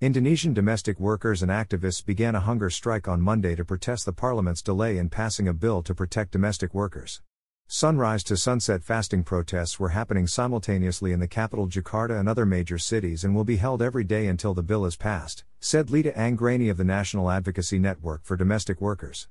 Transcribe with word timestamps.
Indonesian 0.00 0.54
domestic 0.54 1.00
workers 1.00 1.42
and 1.42 1.50
activists 1.50 2.06
began 2.06 2.36
a 2.36 2.40
hunger 2.40 2.70
strike 2.70 3.08
on 3.08 3.20
Monday 3.20 3.56
to 3.56 3.64
protest 3.64 4.06
the 4.06 4.12
parliament's 4.12 4.62
delay 4.62 4.96
in 4.96 5.08
passing 5.08 5.48
a 5.48 5.52
bill 5.52 5.82
to 5.82 5.92
protect 5.92 6.30
domestic 6.30 6.72
workers. 6.72 7.20
Sunrise 7.66 8.22
to 8.22 8.36
sunset 8.36 8.84
fasting 8.84 9.24
protests 9.24 9.80
were 9.80 9.88
happening 9.88 10.28
simultaneously 10.28 11.10
in 11.10 11.18
the 11.18 11.26
capital 11.26 11.66
Jakarta 11.66 12.16
and 12.16 12.28
other 12.28 12.46
major 12.46 12.78
cities 12.78 13.24
and 13.24 13.34
will 13.34 13.42
be 13.42 13.56
held 13.56 13.82
every 13.82 14.04
day 14.04 14.28
until 14.28 14.54
the 14.54 14.62
bill 14.62 14.84
is 14.84 14.94
passed, 14.94 15.42
said 15.58 15.90
Lita 15.90 16.12
Anggraini 16.12 16.70
of 16.70 16.76
the 16.76 16.84
National 16.84 17.28
Advocacy 17.28 17.80
Network 17.80 18.22
for 18.22 18.36
Domestic 18.36 18.80
Workers. 18.80 19.26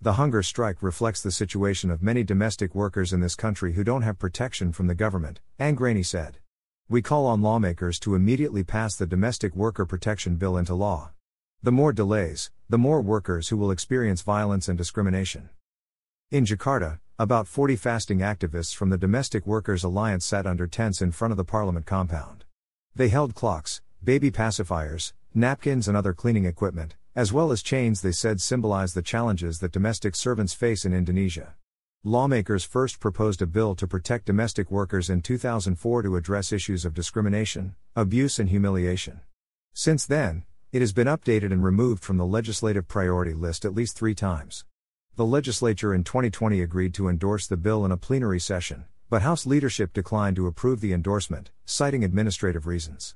The 0.00 0.12
hunger 0.12 0.44
strike 0.44 0.84
reflects 0.84 1.20
the 1.20 1.32
situation 1.32 1.90
of 1.90 2.00
many 2.00 2.22
domestic 2.22 2.76
workers 2.76 3.12
in 3.12 3.18
this 3.18 3.34
country 3.34 3.72
who 3.72 3.82
don't 3.82 4.02
have 4.02 4.20
protection 4.20 4.70
from 4.70 4.86
the 4.86 4.94
government, 4.94 5.40
Anggraini 5.58 6.06
said. 6.06 6.38
We 6.88 7.00
call 7.00 7.26
on 7.26 7.40
lawmakers 7.40 7.98
to 8.00 8.14
immediately 8.14 8.64
pass 8.64 8.96
the 8.96 9.06
Domestic 9.06 9.54
Worker 9.56 9.86
Protection 9.86 10.36
Bill 10.36 10.56
into 10.56 10.74
law. 10.74 11.12
The 11.62 11.72
more 11.72 11.92
delays, 11.92 12.50
the 12.68 12.76
more 12.76 13.00
workers 13.00 13.48
who 13.48 13.56
will 13.56 13.70
experience 13.70 14.22
violence 14.22 14.68
and 14.68 14.76
discrimination. 14.76 15.48
In 16.30 16.44
Jakarta, 16.44 16.98
about 17.18 17.46
40 17.46 17.76
fasting 17.76 18.18
activists 18.18 18.74
from 18.74 18.90
the 18.90 18.98
Domestic 18.98 19.46
Workers 19.46 19.84
Alliance 19.84 20.26
sat 20.26 20.46
under 20.46 20.66
tents 20.66 21.00
in 21.00 21.12
front 21.12 21.30
of 21.30 21.38
the 21.38 21.44
parliament 21.44 21.86
compound. 21.86 22.44
They 22.94 23.08
held 23.08 23.34
clocks, 23.34 23.80
baby 24.02 24.30
pacifiers, 24.30 25.12
napkins, 25.34 25.88
and 25.88 25.96
other 25.96 26.12
cleaning 26.12 26.46
equipment, 26.46 26.96
as 27.14 27.32
well 27.32 27.52
as 27.52 27.62
chains 27.62 28.02
they 28.02 28.12
said 28.12 28.40
symbolize 28.40 28.92
the 28.92 29.02
challenges 29.02 29.60
that 29.60 29.72
domestic 29.72 30.16
servants 30.16 30.52
face 30.52 30.84
in 30.84 30.92
Indonesia. 30.92 31.54
Lawmakers 32.04 32.64
first 32.64 32.98
proposed 32.98 33.40
a 33.42 33.46
bill 33.46 33.76
to 33.76 33.86
protect 33.86 34.24
domestic 34.24 34.72
workers 34.72 35.08
in 35.08 35.20
2004 35.20 36.02
to 36.02 36.16
address 36.16 36.52
issues 36.52 36.84
of 36.84 36.94
discrimination, 36.94 37.76
abuse, 37.94 38.40
and 38.40 38.48
humiliation. 38.48 39.20
Since 39.72 40.06
then, 40.06 40.42
it 40.72 40.80
has 40.80 40.92
been 40.92 41.06
updated 41.06 41.52
and 41.52 41.62
removed 41.62 42.02
from 42.02 42.16
the 42.16 42.26
legislative 42.26 42.88
priority 42.88 43.34
list 43.34 43.64
at 43.64 43.76
least 43.76 43.96
three 43.96 44.16
times. 44.16 44.64
The 45.14 45.24
legislature 45.24 45.94
in 45.94 46.02
2020 46.02 46.60
agreed 46.60 46.92
to 46.94 47.06
endorse 47.06 47.46
the 47.46 47.56
bill 47.56 47.84
in 47.84 47.92
a 47.92 47.96
plenary 47.96 48.40
session, 48.40 48.86
but 49.08 49.22
House 49.22 49.46
leadership 49.46 49.92
declined 49.92 50.34
to 50.34 50.48
approve 50.48 50.80
the 50.80 50.92
endorsement, 50.92 51.52
citing 51.64 52.02
administrative 52.02 52.66
reasons. 52.66 53.14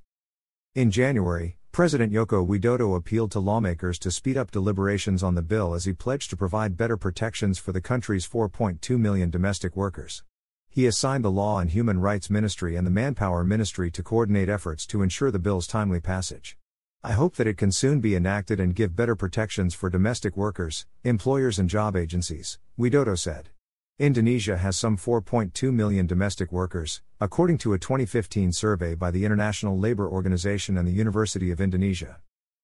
In 0.77 0.93
January, 0.93 1.56
President 1.77 2.11
Joko 2.11 2.43
Widodo 2.43 2.97
appealed 2.97 3.31
to 3.33 3.39
lawmakers 3.39 3.99
to 3.99 4.11
speed 4.11 4.39
up 4.39 4.51
deliberations 4.51 5.23
on 5.23 5.35
the 5.35 5.43
bill 5.43 5.75
as 5.75 5.85
he 5.85 5.93
pledged 5.93 6.31
to 6.31 6.35
provide 6.35 6.75
better 6.75 6.97
protections 6.97 7.59
for 7.59 7.71
the 7.71 7.83
country's 7.83 8.27
4.2 8.27 8.99
million 8.99 9.29
domestic 9.29 9.77
workers. 9.77 10.23
He 10.71 10.87
assigned 10.87 11.23
the 11.23 11.31
Law 11.31 11.59
and 11.59 11.69
Human 11.69 12.01
Rights 12.01 12.31
Ministry 12.31 12.77
and 12.77 12.87
the 12.87 12.91
Manpower 12.91 13.45
Ministry 13.45 13.91
to 13.91 14.03
coordinate 14.03 14.49
efforts 14.49 14.87
to 14.87 15.03
ensure 15.03 15.31
the 15.31 15.39
bill's 15.39 15.67
timely 15.67 16.01
passage. 16.01 16.57
I 17.05 17.13
hope 17.13 17.37
that 17.37 17.47
it 17.47 17.59
can 17.59 17.71
soon 17.71 18.01
be 18.01 18.17
enacted 18.17 18.59
and 18.59 18.75
give 18.75 18.97
better 18.97 19.15
protections 19.15 19.75
for 19.75 19.91
domestic 19.91 20.34
workers, 20.34 20.87
employers, 21.05 21.59
and 21.59 21.69
job 21.69 21.95
agencies, 21.95 22.59
Widodo 22.79 23.19
said. 23.19 23.50
Indonesia 23.99 24.59
has 24.59 24.77
some 24.77 24.99
4.2 24.99 25.73
million 25.73 26.07
domestic 26.07 26.53
workers, 26.53 27.01
according 27.19 27.57
to 27.57 27.73
a 27.73 27.79
2015 27.79 28.53
survey 28.53 28.95
by 28.95 29.11
the 29.11 29.25
International 29.25 29.79
Labour 29.79 30.07
Organization 30.07 30.77
and 30.77 30.87
the 30.87 30.93
University 30.93 31.51
of 31.51 31.62
Indonesia. 31.62 32.19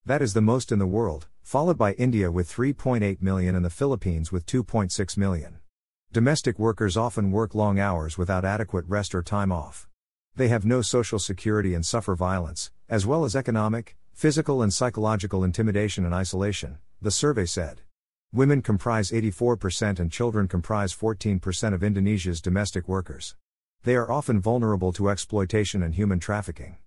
That 0.04 0.20
is 0.20 0.34
the 0.34 0.42
most 0.42 0.70
in 0.70 0.78
the 0.78 0.86
world, 0.86 1.28
followed 1.42 1.78
by 1.78 1.94
India 1.94 2.30
with 2.30 2.52
3.8 2.52 3.22
million 3.22 3.54
and 3.56 3.64
the 3.64 3.70
Philippines 3.70 4.30
with 4.30 4.44
2.6 4.44 5.16
million. 5.16 5.60
Domestic 6.12 6.58
workers 6.58 6.98
often 6.98 7.30
work 7.30 7.54
long 7.54 7.80
hours 7.80 8.18
without 8.18 8.44
adequate 8.44 8.84
rest 8.86 9.14
or 9.14 9.22
time 9.22 9.50
off. 9.50 9.88
They 10.36 10.48
have 10.48 10.66
no 10.66 10.82
social 10.82 11.18
security 11.18 11.72
and 11.72 11.86
suffer 11.86 12.14
violence, 12.14 12.70
as 12.90 13.06
well 13.06 13.24
as 13.24 13.34
economic, 13.34 13.96
physical, 14.12 14.60
and 14.60 14.70
psychological 14.70 15.44
intimidation 15.44 16.04
and 16.04 16.14
isolation, 16.14 16.76
the 17.00 17.10
survey 17.10 17.46
said. 17.46 17.80
Women 18.34 18.62
comprise 18.62 19.10
84% 19.10 20.00
and 20.00 20.10
children 20.10 20.48
comprise 20.48 20.94
14% 20.96 21.74
of 21.74 21.82
Indonesia's 21.82 22.40
domestic 22.40 22.88
workers. 22.88 23.36
They 23.82 23.94
are 23.94 24.10
often 24.10 24.40
vulnerable 24.40 24.90
to 24.94 25.10
exploitation 25.10 25.82
and 25.82 25.94
human 25.94 26.18
trafficking. 26.18 26.78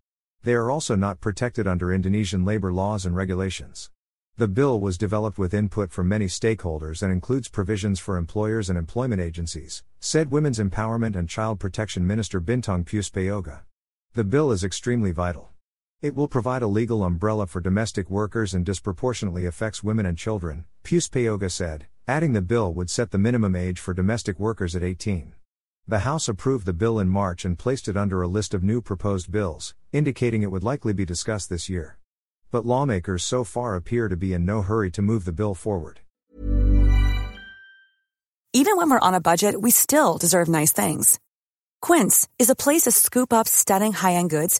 They 0.42 0.56
are 0.56 0.72
also 0.72 0.96
not 0.96 1.22
protected 1.22 1.68
under 1.68 1.94
Indonesian 1.94 2.46
labor 2.46 2.74
laws 2.74 3.06
and 3.06 3.16
regulations. 3.16 3.92
The 4.38 4.48
bill 4.48 4.80
was 4.80 4.98
developed 4.98 5.38
with 5.38 5.54
input 5.54 5.92
from 5.92 6.08
many 6.08 6.26
stakeholders 6.26 7.04
and 7.04 7.14
includes 7.14 7.48
provisions 7.48 8.00
for 8.00 8.18
employers 8.18 8.68
and 8.68 8.78
employment 8.78 9.22
agencies, 9.22 9.84
said 10.00 10.32
Women's 10.32 10.58
Empowerment 10.58 11.16
and 11.16 11.30
Child 11.30 11.60
Protection 11.60 12.08
Minister 12.08 12.42
Bintang 12.42 12.86
Puspayoga. 12.86 13.60
The 14.16 14.24
bill 14.24 14.52
is 14.52 14.64
extremely 14.64 15.12
vital. 15.12 15.52
It 16.02 16.14
will 16.14 16.28
provide 16.28 16.62
a 16.62 16.68
legal 16.68 17.04
umbrella 17.04 17.48
for 17.48 17.62
domestic 17.62 18.10
workers 18.10 18.54
and 18.54 18.66
disproportionately 18.66 19.46
affects 19.46 19.84
women 19.84 20.06
and 20.06 20.18
children, 20.18 20.66
Puspayoga 20.84 21.50
said, 21.50 21.88
adding 22.08 22.34
the 22.34 22.42
bill 22.42 22.74
would 22.74 22.90
set 22.90 23.12
the 23.12 23.18
minimum 23.18 23.56
age 23.56 23.80
for 23.80 23.94
domestic 23.94 24.38
workers 24.38 24.76
at 24.76 24.84
18. 24.84 25.34
The 25.88 26.00
House 26.00 26.28
approved 26.28 26.66
the 26.66 26.74
bill 26.74 27.00
in 27.00 27.08
March 27.08 27.46
and 27.46 27.58
placed 27.58 27.88
it 27.88 27.96
under 27.96 28.22
a 28.22 28.28
list 28.28 28.54
of 28.54 28.62
new 28.62 28.82
proposed 28.82 29.32
bills, 29.32 29.74
indicating 29.94 30.44
it 30.44 30.52
would 30.52 30.64
likely 30.64 30.92
be 30.92 31.06
discussed 31.06 31.50
this 31.50 31.70
year. 31.70 31.98
But 32.52 32.66
lawmakers 32.66 33.24
so 33.24 33.44
far 33.44 33.76
appear 33.76 34.10
to 34.10 34.18
be 34.18 34.34
in 34.34 34.46
no 34.46 34.64
hurry 34.64 34.92
to 34.92 35.02
move 35.02 35.24
the 35.24 35.32
bill 35.32 35.56
forward. 35.56 36.02
Even 38.52 38.78
when 38.78 38.90
we're 38.90 39.00
on 39.00 39.14
a 39.14 39.22
budget, 39.22 39.62
we 39.62 39.72
still 39.72 40.18
deserve 40.18 40.50
nice 40.50 40.72
things. 40.72 41.20
Quince 41.82 42.28
is 42.38 42.50
a 42.50 42.56
place 42.56 42.84
to 42.84 42.92
scoop 42.92 43.32
up 43.32 43.48
stunning 43.48 43.94
high 43.94 44.14
end 44.14 44.30
goods 44.30 44.60